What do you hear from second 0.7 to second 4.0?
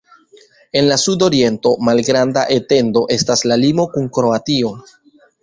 En la sudoriento, malgranda etendo estas la limo